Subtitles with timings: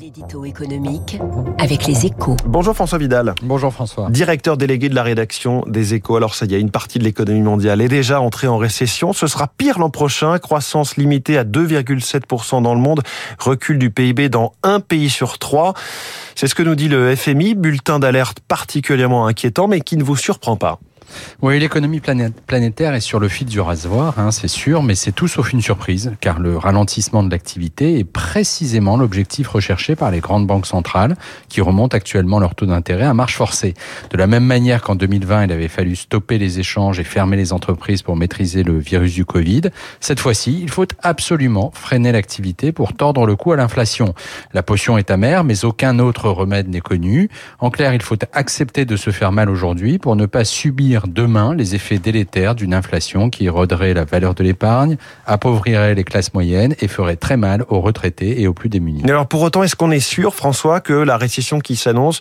[0.00, 1.18] L'édito économique
[1.58, 2.36] avec les échos.
[2.46, 3.34] Bonjour François Vidal.
[3.42, 4.08] Bonjour François.
[4.10, 6.14] Directeur délégué de la rédaction des échos.
[6.14, 9.12] Alors ça y est, une partie de l'économie mondiale est déjà entrée en récession.
[9.12, 10.38] Ce sera pire l'an prochain.
[10.38, 13.02] Croissance limitée à 2,7% dans le monde.
[13.40, 15.74] Recul du PIB dans un pays sur trois.
[16.36, 17.56] C'est ce que nous dit le FMI.
[17.56, 20.78] Bulletin d'alerte particulièrement inquiétant mais qui ne vous surprend pas.
[21.42, 25.28] Oui, l'économie planétaire est sur le fil du rasoir, hein, c'est sûr, mais c'est tout
[25.28, 30.46] sauf une surprise, car le ralentissement de l'activité est précisément l'objectif recherché par les grandes
[30.46, 31.16] banques centrales,
[31.48, 33.74] qui remontent actuellement leur taux d'intérêt à marche forcée.
[34.10, 37.52] De la même manière qu'en 2020, il avait fallu stopper les échanges et fermer les
[37.52, 39.62] entreprises pour maîtriser le virus du Covid,
[40.00, 44.14] cette fois-ci, il faut absolument freiner l'activité pour tordre le cou à l'inflation.
[44.52, 47.28] La potion est amère, mais aucun autre remède n'est connu.
[47.58, 51.54] En clair, il faut accepter de se faire mal aujourd'hui pour ne pas subir demain
[51.54, 56.74] les effets délétères d'une inflation qui éroderait la valeur de l'épargne, appauvrirait les classes moyennes
[56.80, 59.02] et ferait très mal aux retraités et aux plus démunis.
[59.04, 62.20] Alors pour autant, est-ce qu'on est sûr, François, que la récession qui s'annonce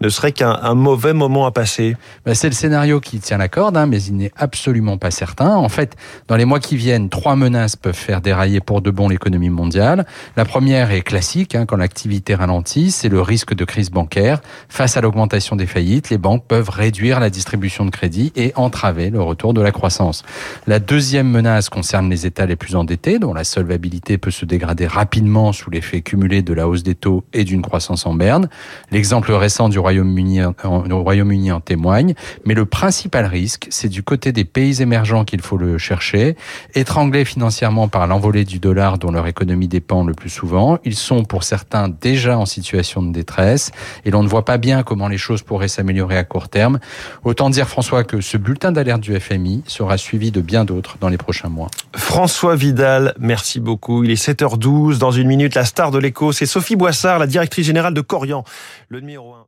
[0.00, 1.96] ne serait qu'un mauvais moment à passer?
[2.26, 5.56] Ben, C'est le scénario qui tient la corde, hein, mais il n'est absolument pas certain.
[5.56, 9.08] En fait, dans les mois qui viennent, trois menaces peuvent faire dérailler pour de bon
[9.08, 10.06] l'économie mondiale.
[10.36, 14.40] La première est classique, hein, quand l'activité ralentit, c'est le risque de crise bancaire.
[14.68, 17.90] Face à l'augmentation des faillites, les banques peuvent réduire la distribution de
[18.36, 20.24] et entraver le retour de la croissance.
[20.66, 24.86] La deuxième menace concerne les États les plus endettés, dont la solvabilité peut se dégrader
[24.86, 28.48] rapidement sous l'effet cumulé de la hausse des taux et d'une croissance en berne.
[28.90, 34.44] L'exemple récent du Royaume-Uni Royaume en témoigne, mais le principal risque, c'est du côté des
[34.44, 36.36] pays émergents qu'il faut le chercher.
[36.74, 41.24] Étranglés financièrement par l'envolée du dollar dont leur économie dépend le plus souvent, ils sont
[41.24, 43.70] pour certains déjà en situation de détresse
[44.04, 46.78] et l'on ne voit pas bien comment les choses pourraient s'améliorer à court terme.
[47.24, 51.08] Autant dire, François, que ce bulletin d'alerte du FMI sera suivi de bien d'autres dans
[51.08, 51.68] les prochains mois.
[51.94, 54.02] François Vidal, merci beaucoup.
[54.02, 54.98] Il est 7h12.
[54.98, 58.44] Dans une minute, la star de l'écho, c'est Sophie Boissard, la directrice générale de Corian,
[58.88, 59.46] le numéro 1.